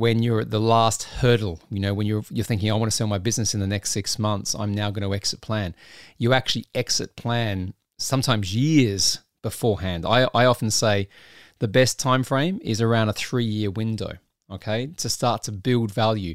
when 0.00 0.23
you're 0.23 0.41
at 0.41 0.50
the 0.50 0.61
last 0.61 1.05
hurdle, 1.05 1.61
you 1.70 1.81
know, 1.81 1.94
when 1.94 2.06
you're 2.06 2.25
you're 2.31 2.44
thinking 2.44 2.70
I 2.70 2.75
want 2.75 2.91
to 2.91 2.97
sell 2.97 3.06
my 3.06 3.19
business 3.19 3.55
in 3.55 3.61
the 3.61 3.67
next 3.67 3.91
6 3.91 4.19
months, 4.19 4.55
I'm 4.55 4.75
now 4.75 4.91
going 4.91 5.08
to 5.08 5.14
exit 5.14 5.41
plan. 5.41 5.75
You 6.19 6.32
actually 6.32 6.67
exit 6.75 7.14
plan 7.17 7.75
sometimes 7.99 8.55
years 8.55 9.20
beforehand. 9.43 10.05
I 10.05 10.29
I 10.35 10.47
often 10.47 10.70
say 10.70 11.08
the 11.58 11.69
best 11.69 11.99
time 11.99 12.25
frame 12.25 12.58
is 12.62 12.81
around 12.81 13.11
a 13.11 13.12
3-year 13.12 13.70
window 13.70 14.12
okay, 14.50 14.88
to 14.97 15.08
start 15.08 15.43
to 15.44 15.52
build 15.52 15.93
value. 15.93 16.35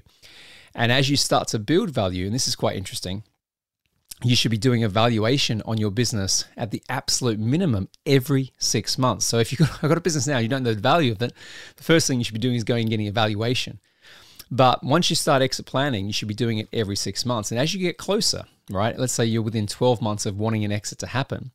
And 0.74 0.92
as 0.92 1.10
you 1.10 1.18
start 1.18 1.48
to 1.50 1.60
build 1.60 1.90
value, 1.90 2.26
and 2.26 2.34
this 2.34 2.48
is 2.48 2.56
quite 2.56 2.76
interesting, 2.76 3.24
you 4.24 4.36
should 4.36 4.52
be 4.52 4.58
doing 4.58 4.84
a 4.84 4.90
valuation 4.90 5.62
on 5.66 5.78
your 5.78 5.92
business 5.92 6.46
at 6.56 6.72
the 6.72 6.82
absolute 6.90 7.40
minimum 7.40 7.90
every 8.06 8.54
six 8.58 8.98
months. 8.98 9.26
So 9.26 9.40
if 9.40 9.52
you've 9.52 9.60
got, 9.60 9.82
got 9.82 9.98
a 9.98 10.02
business 10.02 10.28
now, 10.28 10.38
you 10.38 10.48
don't 10.48 10.64
know 10.64 10.74
the 10.74 10.82
value 10.82 11.12
of 11.12 11.22
it, 11.22 11.34
the 11.76 11.84
first 11.84 12.08
thing 12.08 12.20
you 12.20 12.24
should 12.24 12.34
be 12.34 12.40
doing 12.40 12.56
is 12.56 12.64
going 12.64 12.82
and 12.82 12.90
getting 12.90 13.08
a 13.08 13.12
valuation. 13.12 13.80
But 14.50 14.84
once 14.84 15.10
you 15.10 15.16
start 15.16 15.42
exit 15.42 15.66
planning, 15.66 16.06
you 16.06 16.14
should 16.14 16.28
be 16.28 16.34
doing 16.34 16.60
it 16.60 16.70
every 16.72 16.96
six 16.96 17.26
months. 17.26 17.52
And 17.52 17.60
as 17.60 17.74
you 17.74 17.80
get 17.80 17.98
closer, 17.98 18.46
right, 18.70 18.98
let's 18.98 19.14
say 19.14 19.26
you're 19.26 19.42
within 19.42 19.68
12 19.68 20.02
months 20.02 20.26
of 20.26 20.38
wanting 20.38 20.64
an 20.64 20.72
exit 20.72 21.00
to 21.00 21.08
happen, 21.08 21.52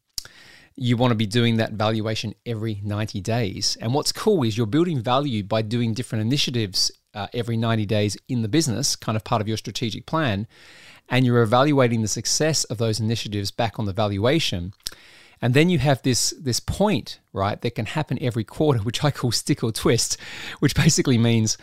you 0.77 0.97
want 0.97 1.11
to 1.11 1.17
be 1.17 1.27
doing 1.27 1.57
that 1.57 1.73
valuation 1.73 2.35
every 2.47 2.81
90 2.83 3.21
days. 3.21 3.77
And 3.81 3.93
what's 3.93 4.13
cool 4.13 4.43
is 4.45 4.57
you're 4.57 4.67
building 4.67 5.01
value 5.01 5.43
by 5.43 5.63
doing 5.63 5.95
different 5.95 6.23
initiatives 6.23 6.91
uh, 7.15 7.27
every 7.35 7.57
90 7.57 7.87
days 7.87 8.17
in 8.29 8.43
the 8.43 8.49
business, 8.49 8.97
kind 8.97 9.17
of 9.17 9.25
part 9.25 9.43
of 9.43 9.49
your 9.49 9.57
strategic 9.57 10.07
plan. 10.07 10.47
And 11.09 11.27
you're 11.27 11.43
evaluating 11.43 12.03
the 12.03 12.09
success 12.09 12.65
of 12.65 12.79
those 12.79 13.01
initiatives 13.01 13.51
back 13.51 13.79
on 13.79 13.85
the 13.85 13.93
valuation. 13.93 14.73
And 15.43 15.55
then 15.55 15.71
you 15.71 15.79
have 15.79 16.03
this 16.03 16.31
this 16.39 16.61
point, 16.61 17.19
right, 17.33 17.61
that 17.61 17.75
can 17.75 17.87
happen 17.87 18.19
every 18.21 18.45
quarter, 18.45 18.79
which 18.83 19.03
I 19.03 19.11
call 19.11 19.33
stick 19.33 19.65
or 19.65 19.73
twist, 19.73 20.19
which 20.61 20.75
basically 20.75 21.19
means 21.19 21.59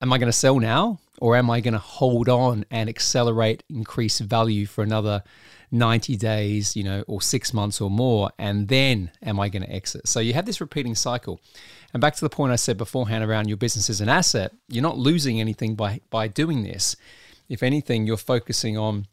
am 0.00 0.12
I 0.12 0.18
going 0.18 0.30
to 0.30 0.32
sell 0.32 0.58
now 0.58 1.00
or 1.20 1.36
am 1.36 1.50
I 1.50 1.60
going 1.60 1.74
to 1.74 1.80
hold 1.80 2.28
on 2.28 2.64
and 2.70 2.88
accelerate 2.88 3.64
increase 3.68 4.20
value 4.20 4.66
for 4.66 4.82
another 4.82 5.22
90 5.70 6.16
days, 6.16 6.76
you 6.76 6.82
know, 6.82 7.04
or 7.06 7.20
six 7.20 7.52
months 7.52 7.80
or 7.80 7.90
more, 7.90 8.30
and 8.38 8.68
then 8.68 9.10
am 9.22 9.38
I 9.38 9.48
going 9.48 9.62
to 9.62 9.72
exit? 9.72 10.08
So 10.08 10.20
you 10.20 10.34
have 10.34 10.46
this 10.46 10.60
repeating 10.60 10.94
cycle. 10.94 11.40
And 11.92 12.00
back 12.00 12.14
to 12.16 12.20
the 12.20 12.30
point 12.30 12.52
I 12.52 12.56
said 12.56 12.76
beforehand 12.76 13.24
around 13.24 13.48
your 13.48 13.56
business 13.56 13.88
as 13.88 14.00
an 14.00 14.08
asset, 14.08 14.52
you're 14.68 14.82
not 14.82 14.98
losing 14.98 15.40
anything 15.40 15.74
by 15.74 16.00
by 16.10 16.28
doing 16.28 16.62
this. 16.62 16.96
If 17.48 17.62
anything, 17.62 18.06
you're 18.06 18.16
focusing 18.16 18.76
on 18.76 19.06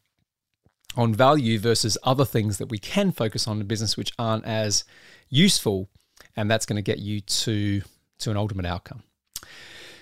on 0.96 1.14
value 1.14 1.58
versus 1.58 1.98
other 2.02 2.24
things 2.24 2.58
that 2.58 2.70
we 2.70 2.78
can 2.78 3.12
focus 3.12 3.46
on 3.46 3.60
in 3.60 3.66
business 3.66 3.96
which 3.96 4.12
aren't 4.18 4.44
as 4.44 4.84
useful, 5.28 5.88
and 6.36 6.50
that's 6.50 6.66
going 6.66 6.76
to 6.76 6.82
get 6.82 6.98
you 6.98 7.20
to 7.20 7.82
to 8.18 8.30
an 8.30 8.36
ultimate 8.36 8.66
outcome. 8.66 9.02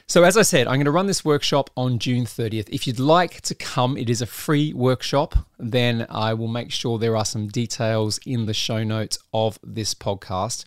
So, 0.07 0.23
as 0.23 0.37
I 0.37 0.43
said, 0.43 0.67
I'm 0.67 0.75
going 0.75 0.85
to 0.85 0.91
run 0.91 1.07
this 1.07 1.25
workshop 1.25 1.71
on 1.79 1.99
June 1.99 2.27
30th. 2.27 2.69
If 2.69 2.87
you'd 2.87 3.01
like 3.01 3.41
to 3.41 3.55
come, 3.55 3.97
it 3.97 4.11
is 4.11 4.21
a 4.21 4.27
free 4.27 4.75
workshop. 4.75 5.35
Then 5.59 6.07
I 6.11 6.35
will 6.35 6.47
make 6.47 6.71
sure 6.71 6.99
there 6.99 7.17
are 7.17 7.25
some 7.25 7.49
details 7.49 8.21
in 8.27 8.45
the 8.45 8.53
show 8.53 8.85
notes 8.85 9.19
of 9.33 9.59
this 9.63 9.95
podcast. 9.95 10.67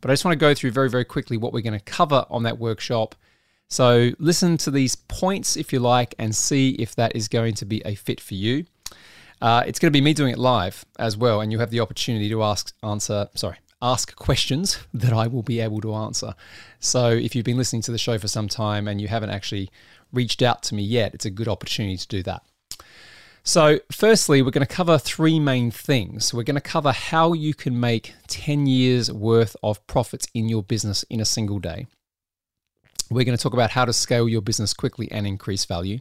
But 0.00 0.10
I 0.10 0.14
just 0.14 0.24
want 0.24 0.34
to 0.34 0.40
go 0.40 0.54
through 0.54 0.70
very, 0.70 0.88
very 0.88 1.04
quickly 1.04 1.36
what 1.36 1.52
we're 1.52 1.62
going 1.62 1.78
to 1.78 1.84
cover 1.84 2.26
on 2.30 2.44
that 2.44 2.58
workshop. 2.58 3.16
So, 3.68 4.12
listen 4.20 4.56
to 4.58 4.70
these 4.70 4.94
points 4.94 5.56
if 5.56 5.72
you 5.72 5.80
like 5.80 6.14
and 6.16 6.34
see 6.34 6.70
if 6.70 6.94
that 6.94 7.16
is 7.16 7.26
going 7.26 7.54
to 7.54 7.64
be 7.64 7.82
a 7.84 7.96
fit 7.96 8.20
for 8.20 8.34
you. 8.34 8.66
Uh, 9.42 9.64
it's 9.66 9.80
going 9.80 9.92
to 9.92 9.96
be 9.96 10.00
me 10.00 10.14
doing 10.14 10.32
it 10.32 10.38
live 10.38 10.84
as 11.00 11.16
well, 11.16 11.40
and 11.40 11.50
you 11.50 11.58
have 11.58 11.70
the 11.70 11.80
opportunity 11.80 12.28
to 12.28 12.42
ask, 12.44 12.72
answer, 12.84 13.28
sorry, 13.34 13.56
ask 13.82 14.16
questions 14.16 14.78
that 14.94 15.12
I 15.12 15.26
will 15.26 15.42
be 15.42 15.60
able 15.60 15.80
to 15.82 15.94
answer. 15.94 16.34
So 16.80 17.10
if 17.10 17.34
you've 17.34 17.44
been 17.44 17.58
listening 17.58 17.82
to 17.82 17.92
the 17.92 17.98
show 17.98 18.18
for 18.18 18.28
some 18.28 18.48
time 18.48 18.88
and 18.88 19.00
you 19.00 19.08
haven't 19.08 19.30
actually 19.30 19.70
reached 20.12 20.42
out 20.42 20.62
to 20.64 20.74
me 20.74 20.82
yet, 20.82 21.14
it's 21.14 21.26
a 21.26 21.30
good 21.30 21.48
opportunity 21.48 21.96
to 21.96 22.08
do 22.08 22.22
that. 22.24 22.42
So, 23.48 23.78
firstly, 23.92 24.42
we're 24.42 24.50
going 24.50 24.66
to 24.66 24.74
cover 24.74 24.98
three 24.98 25.38
main 25.38 25.70
things. 25.70 26.34
We're 26.34 26.42
going 26.42 26.56
to 26.56 26.60
cover 26.60 26.90
how 26.90 27.32
you 27.32 27.54
can 27.54 27.78
make 27.78 28.12
10 28.26 28.66
years 28.66 29.12
worth 29.12 29.54
of 29.62 29.86
profits 29.86 30.26
in 30.34 30.48
your 30.48 30.64
business 30.64 31.04
in 31.04 31.20
a 31.20 31.24
single 31.24 31.60
day. 31.60 31.86
We're 33.08 33.24
going 33.24 33.38
to 33.38 33.42
talk 33.42 33.52
about 33.52 33.70
how 33.70 33.84
to 33.84 33.92
scale 33.92 34.28
your 34.28 34.42
business 34.42 34.74
quickly 34.74 35.08
and 35.12 35.28
increase 35.28 35.64
value. 35.64 36.00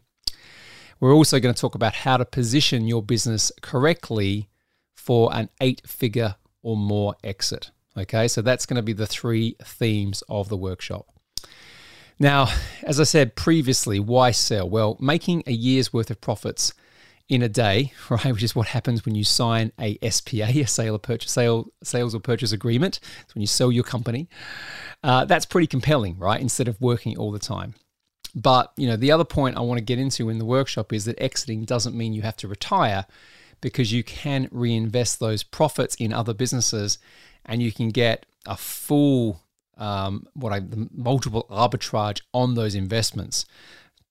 We're 1.00 1.14
also 1.14 1.40
going 1.40 1.54
to 1.54 1.62
talk 1.62 1.76
about 1.76 1.94
how 1.94 2.18
to 2.18 2.26
position 2.26 2.88
your 2.88 3.04
business 3.04 3.52
correctly 3.62 4.50
for 4.96 5.32
an 5.32 5.50
eight 5.62 5.84
figure 5.86 6.38
or 6.66 6.76
more 6.76 7.16
exit. 7.24 7.70
Okay, 7.96 8.28
so 8.28 8.42
that's 8.42 8.66
going 8.66 8.76
to 8.76 8.82
be 8.82 8.92
the 8.92 9.08
three 9.08 9.56
themes 9.64 10.24
of 10.28 10.50
the 10.50 10.58
workshop. 10.58 11.08
Now, 12.20 12.48
as 12.84 13.00
I 13.00 13.04
said 13.04 13.36
previously, 13.36 14.00
why 14.00 14.32
sell? 14.32 14.70
Well, 14.70 14.98
making 15.00 15.44
a 15.46 15.52
year's 15.52 15.94
worth 15.94 16.10
of 16.10 16.20
profits 16.20 16.74
in 17.30 17.42
a 17.42 17.50
day, 17.50 17.94
right, 18.10 18.26
which 18.26 18.44
is 18.44 18.56
what 18.56 18.68
happens 18.68 19.06
when 19.06 19.16
you 19.16 19.24
sign 19.24 19.72
a 19.80 19.98
SPA, 20.10 20.48
a 20.48 20.66
sale 20.66 20.96
or 20.96 21.00
purchase 21.00 21.32
sale 21.32 21.68
sales 21.84 22.16
or 22.16 22.20
purchase 22.20 22.52
agreement. 22.52 23.00
It's 23.22 23.36
when 23.36 23.42
you 23.42 23.48
sell 23.48 23.72
your 23.72 23.84
company. 23.84 24.28
Uh, 25.04 25.26
that's 25.26 25.46
pretty 25.46 25.68
compelling, 25.68 26.18
right? 26.18 26.42
Instead 26.42 26.68
of 26.68 26.82
working 26.82 27.18
all 27.18 27.32
the 27.32 27.40
time. 27.40 27.76
But 28.34 28.74
you 28.76 28.88
know, 28.88 28.98
the 28.98 29.12
other 29.12 29.24
point 29.24 29.56
I 29.56 29.62
want 29.62 29.78
to 29.78 29.86
get 29.86 30.00
into 30.00 30.30
in 30.30 30.40
the 30.40 30.46
workshop 30.46 30.92
is 30.92 31.06
that 31.06 31.22
exiting 31.22 31.64
doesn't 31.64 31.96
mean 31.96 32.14
you 32.14 32.24
have 32.24 32.38
to 32.38 32.48
retire, 32.48 33.06
because 33.66 33.92
you 33.92 34.04
can 34.04 34.48
reinvest 34.52 35.20
those 35.20 35.42
profits 35.42 35.96
in 35.96 36.14
other 36.14 36.36
businesses, 36.36 37.00
and 37.48 37.64
you 37.64 37.72
can 37.72 37.90
get 37.90 38.28
a 38.46 38.56
full 38.56 39.42
um, 39.76 40.28
what 40.36 40.54
I 40.54 40.62
multiple 40.94 41.48
arbitrage 41.50 42.22
on 42.32 42.54
those 42.54 42.76
investments 42.76 43.44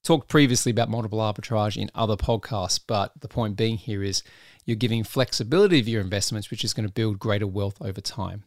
talked 0.03 0.29
previously 0.29 0.71
about 0.71 0.91
multiple 0.91 1.21
arbitrage 1.21 1.77
in 1.77 1.89
other 1.95 2.17
podcasts, 2.17 2.81
but 2.85 3.13
the 3.21 3.29
point 3.29 3.57
being 3.57 3.77
here 3.77 4.03
is 4.03 4.25
you're 4.65 4.75
giving 4.75 5.05
flexibility 5.05 5.79
of 5.79 5.87
your 5.87 6.01
investments, 6.01 6.51
which 6.51 6.65
is 6.65 6.75
going 6.75 6.87
to 6.87 6.93
build 6.93 7.21
greater 7.21 7.47
wealth 7.47 7.77
over 7.81 8.01
time. 8.01 8.43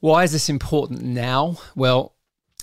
Why 0.00 0.24
is 0.24 0.32
this 0.32 0.48
important 0.48 1.02
now? 1.02 1.58
Well, 1.74 2.14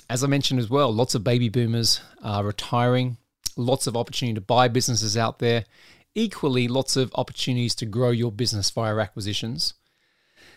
as 0.09 0.23
I 0.23 0.27
mentioned 0.27 0.59
as 0.59 0.69
well, 0.69 0.91
lots 0.91 1.13
of 1.13 1.23
baby 1.23 1.47
boomers 1.47 2.01
are 2.23 2.43
retiring, 2.43 3.17
lots 3.55 3.85
of 3.85 3.95
opportunity 3.95 4.33
to 4.33 4.41
buy 4.41 4.67
businesses 4.67 5.15
out 5.15 5.37
there, 5.37 5.65
equally, 6.15 6.67
lots 6.67 6.95
of 6.95 7.11
opportunities 7.15 7.75
to 7.75 7.85
grow 7.85 8.11
your 8.11 8.31
business 8.31 8.69
via 8.69 8.97
acquisitions. 8.97 9.73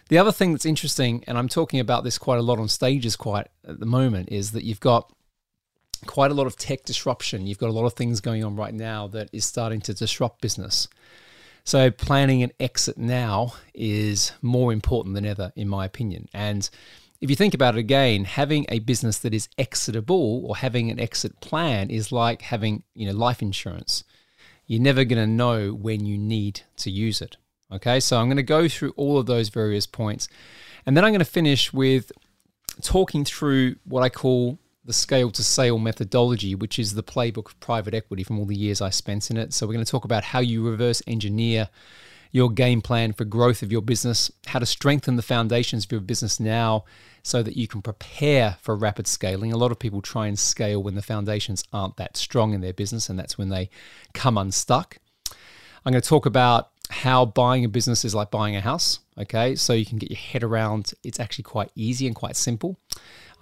The 0.08 0.18
other 0.18 0.32
thing 0.32 0.52
that's 0.52 0.66
interesting, 0.66 1.24
and 1.26 1.36
I'm 1.36 1.48
talking 1.48 1.80
about 1.80 2.04
this 2.04 2.18
quite 2.18 2.38
a 2.38 2.42
lot 2.42 2.58
on 2.58 2.68
stages 2.68 3.16
quite 3.16 3.48
at 3.66 3.80
the 3.80 3.86
moment, 3.86 4.28
is 4.30 4.52
that 4.52 4.64
you've 4.64 4.80
got 4.80 5.12
quite 6.06 6.30
a 6.30 6.34
lot 6.34 6.46
of 6.46 6.56
tech 6.56 6.84
disruption. 6.84 7.46
You've 7.46 7.58
got 7.58 7.70
a 7.70 7.72
lot 7.72 7.86
of 7.86 7.94
things 7.94 8.20
going 8.20 8.44
on 8.44 8.56
right 8.56 8.74
now 8.74 9.08
that 9.08 9.30
is 9.32 9.44
starting 9.44 9.80
to 9.82 9.94
disrupt 9.94 10.40
business. 10.40 10.88
So, 11.64 11.90
planning 11.90 12.44
an 12.44 12.52
exit 12.60 12.96
now 12.96 13.54
is 13.74 14.30
more 14.40 14.72
important 14.72 15.16
than 15.16 15.26
ever, 15.26 15.52
in 15.56 15.68
my 15.68 15.84
opinion. 15.84 16.28
And 16.32 16.68
if 17.20 17.30
you 17.30 17.34
think 17.34 17.54
about 17.54 17.76
it 17.76 17.80
again, 17.80 18.24
having 18.24 18.66
a 18.68 18.78
business 18.80 19.18
that 19.18 19.34
is 19.34 19.48
exitable 19.58 20.46
or 20.46 20.56
having 20.56 20.90
an 20.90 21.00
exit 21.00 21.40
plan 21.40 21.90
is 21.90 22.12
like 22.12 22.42
having 22.42 22.84
you 22.94 23.06
know 23.06 23.16
life 23.18 23.42
insurance. 23.42 24.04
You're 24.66 24.82
never 24.82 25.04
going 25.04 25.22
to 25.22 25.26
know 25.26 25.70
when 25.70 26.04
you 26.04 26.18
need 26.18 26.62
to 26.78 26.90
use 26.90 27.20
it. 27.20 27.36
Okay, 27.72 28.00
so 28.00 28.18
I'm 28.18 28.26
going 28.26 28.36
to 28.36 28.42
go 28.42 28.68
through 28.68 28.92
all 28.96 29.18
of 29.18 29.26
those 29.26 29.48
various 29.48 29.86
points, 29.86 30.28
and 30.84 30.96
then 30.96 31.04
I'm 31.04 31.10
going 31.10 31.18
to 31.18 31.24
finish 31.24 31.72
with 31.72 32.12
talking 32.82 33.24
through 33.24 33.76
what 33.84 34.02
I 34.02 34.08
call 34.08 34.58
the 34.84 34.92
scale 34.92 35.32
to 35.32 35.42
sale 35.42 35.78
methodology, 35.78 36.54
which 36.54 36.78
is 36.78 36.94
the 36.94 37.02
playbook 37.02 37.48
of 37.48 37.58
private 37.58 37.92
equity 37.92 38.22
from 38.22 38.38
all 38.38 38.44
the 38.44 38.54
years 38.54 38.80
I 38.80 38.90
spent 38.90 39.30
in 39.30 39.36
it. 39.36 39.52
So, 39.52 39.66
we're 39.66 39.72
going 39.72 39.84
to 39.84 39.90
talk 39.90 40.04
about 40.04 40.22
how 40.22 40.38
you 40.38 40.68
reverse 40.68 41.02
engineer 41.06 41.68
your 42.32 42.50
game 42.50 42.82
plan 42.82 43.12
for 43.12 43.24
growth 43.24 43.62
of 43.62 43.72
your 43.72 43.80
business, 43.80 44.30
how 44.46 44.58
to 44.58 44.66
strengthen 44.66 45.16
the 45.16 45.22
foundations 45.22 45.84
of 45.84 45.92
your 45.92 46.00
business 46.00 46.38
now 46.38 46.84
so 47.26 47.42
that 47.42 47.56
you 47.56 47.66
can 47.66 47.82
prepare 47.82 48.56
for 48.62 48.76
rapid 48.76 49.04
scaling. 49.04 49.52
A 49.52 49.56
lot 49.56 49.72
of 49.72 49.80
people 49.80 50.00
try 50.00 50.28
and 50.28 50.38
scale 50.38 50.80
when 50.80 50.94
the 50.94 51.02
foundations 51.02 51.64
aren't 51.72 51.96
that 51.96 52.16
strong 52.16 52.54
in 52.54 52.60
their 52.60 52.72
business, 52.72 53.08
and 53.08 53.18
that's 53.18 53.36
when 53.36 53.48
they 53.48 53.68
come 54.14 54.38
unstuck. 54.38 54.98
I'm 55.84 55.90
going 55.90 56.00
to 56.00 56.08
talk 56.08 56.24
about 56.24 56.70
how 56.88 57.24
buying 57.24 57.64
a 57.64 57.68
business 57.68 58.04
is 58.04 58.14
like 58.14 58.30
buying 58.30 58.54
a 58.54 58.60
house. 58.60 59.00
Okay, 59.18 59.56
so 59.56 59.72
you 59.72 59.84
can 59.84 59.98
get 59.98 60.08
your 60.08 60.18
head 60.18 60.44
around 60.44 60.92
it's 61.02 61.18
actually 61.18 61.42
quite 61.42 61.72
easy 61.74 62.06
and 62.06 62.14
quite 62.14 62.36
simple. 62.36 62.78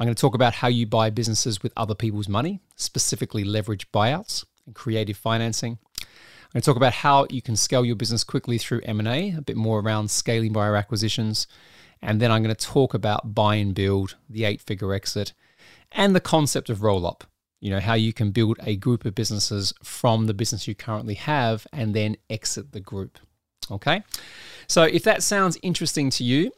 I'm 0.00 0.06
going 0.06 0.14
to 0.14 0.20
talk 0.20 0.34
about 0.34 0.54
how 0.54 0.68
you 0.68 0.86
buy 0.86 1.10
businesses 1.10 1.62
with 1.62 1.74
other 1.76 1.94
people's 1.94 2.28
money, 2.28 2.60
specifically 2.76 3.44
leverage 3.44 3.92
buyouts 3.92 4.46
and 4.64 4.74
creative 4.74 5.18
financing. 5.18 5.76
I'm 6.00 6.06
going 6.54 6.62
to 6.62 6.66
talk 6.66 6.76
about 6.78 6.94
how 6.94 7.26
you 7.28 7.42
can 7.42 7.54
scale 7.54 7.84
your 7.84 7.96
business 7.96 8.24
quickly 8.24 8.56
through 8.56 8.80
M&A, 8.84 9.34
a 9.36 9.42
bit 9.42 9.56
more 9.56 9.80
around 9.80 10.10
scaling 10.10 10.54
via 10.54 10.72
acquisitions, 10.72 11.46
and 12.04 12.20
then 12.20 12.30
I'm 12.30 12.42
going 12.42 12.54
to 12.54 12.66
talk 12.66 12.94
about 12.94 13.34
buy 13.34 13.56
and 13.56 13.74
build, 13.74 14.16
the 14.28 14.44
eight-figure 14.44 14.92
exit, 14.92 15.32
and 15.90 16.14
the 16.14 16.20
concept 16.20 16.70
of 16.70 16.82
roll-up. 16.82 17.24
You 17.60 17.70
know, 17.70 17.80
how 17.80 17.94
you 17.94 18.12
can 18.12 18.30
build 18.30 18.58
a 18.62 18.76
group 18.76 19.06
of 19.06 19.14
businesses 19.14 19.72
from 19.82 20.26
the 20.26 20.34
business 20.34 20.68
you 20.68 20.74
currently 20.74 21.14
have 21.14 21.66
and 21.72 21.94
then 21.94 22.16
exit 22.28 22.72
the 22.72 22.80
group. 22.80 23.18
Okay? 23.70 24.02
So 24.68 24.82
if 24.82 25.02
that 25.04 25.22
sounds 25.22 25.56
interesting 25.62 26.10
to 26.10 26.24
you, 26.24 26.52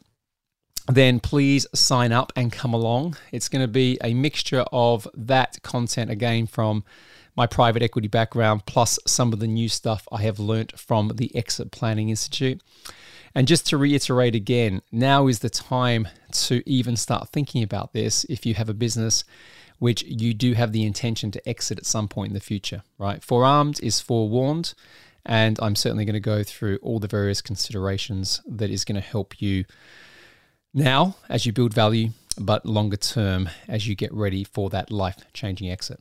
then 0.89 1.21
please 1.21 1.65
sign 1.73 2.11
up 2.11 2.33
and 2.35 2.51
come 2.51 2.73
along. 2.73 3.15
It's 3.31 3.47
going 3.47 3.61
to 3.61 3.69
be 3.69 3.97
a 4.03 4.13
mixture 4.13 4.65
of 4.73 5.07
that 5.13 5.61
content 5.63 6.11
again 6.11 6.45
from 6.47 6.83
my 7.37 7.47
private 7.47 7.83
equity 7.83 8.07
background, 8.07 8.65
plus 8.65 8.99
some 9.05 9.31
of 9.31 9.39
the 9.39 9.47
new 9.47 9.69
stuff 9.69 10.07
I 10.11 10.23
have 10.23 10.39
learnt 10.39 10.77
from 10.77 11.13
the 11.15 11.33
Exit 11.35 11.71
Planning 11.71 12.09
Institute. 12.09 12.61
And 13.37 13.47
just 13.47 13.67
to 13.67 13.77
reiterate 13.77 14.33
again, 14.33 14.81
now 14.91 15.27
is 15.27 15.39
the 15.39 15.49
time 15.51 16.07
to 16.31 16.67
even 16.67 16.95
start 16.95 17.29
thinking 17.29 17.61
about 17.61 17.93
this 17.93 18.23
if 18.23 18.47
you 18.47 18.55
have 18.55 18.67
a 18.67 18.73
business 18.73 19.23
which 19.77 20.01
you 20.01 20.33
do 20.33 20.53
have 20.53 20.71
the 20.71 20.83
intention 20.83 21.29
to 21.29 21.47
exit 21.47 21.77
at 21.77 21.85
some 21.85 22.07
point 22.07 22.31
in 22.31 22.33
the 22.33 22.39
future, 22.39 22.81
right? 22.97 23.23
Forearmed 23.23 23.79
is 23.83 23.99
forewarned, 23.99 24.73
and 25.23 25.59
I'm 25.61 25.75
certainly 25.75 26.03
going 26.03 26.15
to 26.15 26.19
go 26.19 26.41
through 26.41 26.79
all 26.81 26.97
the 26.97 27.07
various 27.07 27.39
considerations 27.39 28.41
that 28.47 28.71
is 28.71 28.83
going 28.83 28.99
to 28.99 29.07
help 29.07 29.39
you 29.39 29.65
now 30.73 31.17
as 31.29 31.45
you 31.45 31.53
build 31.53 31.75
value, 31.75 32.09
but 32.39 32.65
longer 32.65 32.97
term 32.97 33.51
as 33.67 33.87
you 33.87 33.93
get 33.93 34.11
ready 34.11 34.45
for 34.45 34.71
that 34.71 34.89
life 34.89 35.17
changing 35.33 35.69
exit. 35.69 35.99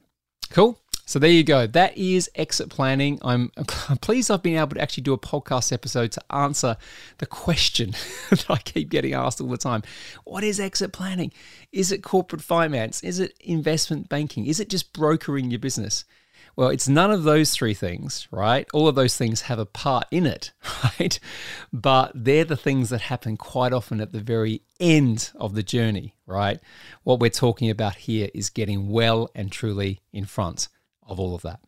Cool. 0.48 0.78
So 1.08 1.20
there 1.20 1.30
you 1.30 1.44
go. 1.44 1.68
That 1.68 1.96
is 1.96 2.28
exit 2.34 2.68
planning. 2.68 3.20
I'm 3.22 3.50
pleased 4.00 4.28
I've 4.28 4.42
been 4.42 4.56
able 4.56 4.74
to 4.74 4.80
actually 4.80 5.04
do 5.04 5.12
a 5.12 5.18
podcast 5.18 5.72
episode 5.72 6.10
to 6.12 6.34
answer 6.34 6.76
the 7.18 7.26
question 7.26 7.92
that 8.30 8.50
I 8.50 8.56
keep 8.56 8.90
getting 8.90 9.14
asked 9.14 9.40
all 9.40 9.46
the 9.46 9.56
time. 9.56 9.84
What 10.24 10.42
is 10.42 10.58
exit 10.58 10.92
planning? 10.92 11.32
Is 11.70 11.92
it 11.92 12.02
corporate 12.02 12.42
finance? 12.42 13.04
Is 13.04 13.20
it 13.20 13.34
investment 13.38 14.08
banking? 14.08 14.46
Is 14.46 14.58
it 14.58 14.68
just 14.68 14.92
brokering 14.92 15.48
your 15.48 15.60
business? 15.60 16.04
Well, 16.56 16.70
it's 16.70 16.88
none 16.88 17.12
of 17.12 17.22
those 17.22 17.52
three 17.52 17.74
things, 17.74 18.26
right? 18.32 18.66
All 18.74 18.88
of 18.88 18.96
those 18.96 19.16
things 19.16 19.42
have 19.42 19.60
a 19.60 19.66
part 19.66 20.06
in 20.10 20.26
it, 20.26 20.52
right? 20.98 21.20
But 21.72 22.10
they're 22.16 22.44
the 22.44 22.56
things 22.56 22.90
that 22.90 23.02
happen 23.02 23.36
quite 23.36 23.72
often 23.72 24.00
at 24.00 24.10
the 24.10 24.20
very 24.20 24.62
end 24.80 25.30
of 25.36 25.54
the 25.54 25.62
journey, 25.62 26.16
right? 26.26 26.58
What 27.04 27.20
we're 27.20 27.30
talking 27.30 27.70
about 27.70 27.94
here 27.94 28.28
is 28.34 28.50
getting 28.50 28.88
well 28.88 29.30
and 29.36 29.52
truly 29.52 30.00
in 30.12 30.24
front 30.24 30.66
of 31.08 31.20
all 31.20 31.34
of 31.34 31.42
that. 31.42 31.60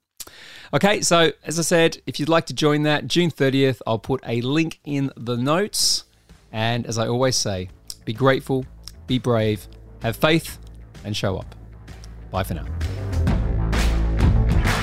Okay, 0.75 1.01
so 1.01 1.33
as 1.45 1.59
I 1.59 1.63
said, 1.63 2.03
if 2.07 2.21
you'd 2.21 2.29
like 2.29 2.47
to 2.47 2.55
join 2.55 2.83
that, 2.83 3.07
June 3.07 3.31
30th, 3.31 3.81
I'll 3.87 3.99
put 3.99 4.21
a 4.27 4.41
link 4.43 4.81
in 4.85 5.11
the 5.17 5.37
notes. 5.37 6.05
And 6.53 6.87
as 6.87 6.99
I 6.99 7.09
always 7.09 7.37
say, 7.37 7.71
be 8.05 8.13
grateful, 8.13 8.67
be 9.07 9.19
brave, 9.19 9.67
have 10.03 10.17
faith, 10.17 10.59
and 11.05 11.17
show 11.17 11.37
up. 11.37 11.55
Bye 12.31 12.43
for 12.43 12.55
now. 12.55 12.67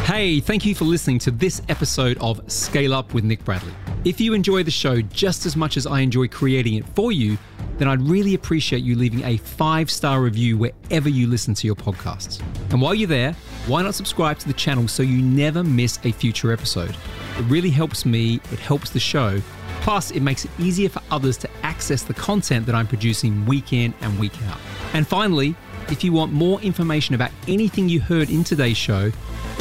Hey, 0.06 0.40
thank 0.40 0.66
you 0.66 0.76
for 0.76 0.86
listening 0.86 1.20
to 1.20 1.32
this 1.32 1.62
episode 1.68 2.18
of 2.20 2.40
Scale 2.52 2.94
Up 2.94 3.14
with 3.14 3.24
Nick 3.24 3.44
Bradley. 3.44 3.74
If 4.04 4.22
you 4.22 4.34
enjoy 4.34 4.62
the 4.62 4.72
show 4.72 5.02
just 5.02 5.48
as 5.48 5.56
much 5.56 5.78
as 5.78 5.88
I 5.88 6.02
enjoy 6.02 6.28
creating 6.28 6.76
it 6.76 6.86
for 6.90 7.12
you, 7.12 7.40
then 7.78 7.88
I'd 7.88 8.02
really 8.02 8.36
appreciate 8.36 8.84
you 8.84 8.96
leaving 8.96 9.24
a 9.24 9.38
five 9.38 9.90
star 9.90 10.22
review 10.22 10.58
wherever 10.58 11.10
you 11.10 11.26
listen 11.28 11.56
to 11.56 11.68
your 11.68 11.76
podcasts. 11.76 12.40
And 12.72 12.82
while 12.82 12.94
you're 12.94 13.08
there, 13.08 13.36
why 13.68 13.82
not 13.82 13.96
subscribe 13.96 14.40
to 14.40 14.48
the 14.48 14.54
channel 14.54 14.88
so 14.88 15.04
you 15.04 15.22
never 15.22 15.64
miss 15.64 16.00
a 16.04 16.12
future 16.12 16.52
episode? 16.52 16.96
It 17.38 17.44
really 17.44 17.70
helps 17.70 18.06
me, 18.06 18.40
it 18.52 18.60
helps 18.60 18.90
the 18.90 19.00
show. 19.00 19.42
Plus, 19.82 20.12
it 20.12 20.22
makes 20.22 20.46
it 20.46 20.52
easier 20.60 20.90
for 20.90 21.02
others 21.12 21.38
to 21.38 21.50
access 21.64 22.04
the 22.04 22.14
content 22.14 22.66
that 22.66 22.76
I'm 22.76 22.88
producing 22.88 23.46
week 23.46 23.74
in 23.74 23.94
and 24.02 24.18
week 24.20 24.34
out. 24.48 24.60
And 24.94 25.08
finally, 25.08 25.56
if 25.90 26.04
you 26.04 26.14
want 26.14 26.32
more 26.32 26.60
information 26.62 27.14
about 27.16 27.32
anything 27.48 27.90
you 27.90 28.00
heard 28.00 28.30
in 28.30 28.44
today's 28.44 28.78
show, 28.78 29.12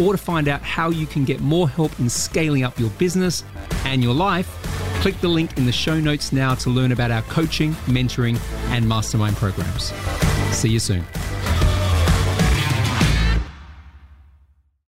or 0.02 0.12
to 0.12 0.18
find 0.18 0.48
out 0.48 0.62
how 0.62 0.90
you 0.90 1.06
can 1.06 1.24
get 1.24 1.40
more 1.40 1.68
help 1.68 1.98
in 2.00 2.08
scaling 2.08 2.62
up 2.62 2.78
your 2.78 2.90
business 2.90 3.44
and 3.84 4.02
your 4.02 4.14
life, 4.14 4.48
Click 5.04 5.20
the 5.20 5.28
link 5.28 5.58
in 5.58 5.66
the 5.66 5.72
show 5.72 6.00
notes 6.00 6.32
now 6.32 6.54
to 6.54 6.70
learn 6.70 6.90
about 6.90 7.10
our 7.10 7.20
coaching, 7.24 7.72
mentoring, 7.84 8.40
and 8.70 8.88
mastermind 8.88 9.36
programs. 9.36 9.92
See 10.50 10.70
you 10.70 10.78
soon. 10.78 11.04